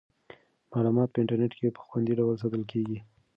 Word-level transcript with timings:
معلومات 0.71 1.09
په 1.11 1.17
انټرنیټ 1.21 1.53
کې 1.59 1.75
په 1.75 1.81
خوندي 1.87 2.13
ډول 2.19 2.35
ساتل 2.41 2.63
کیږي. 2.71 2.97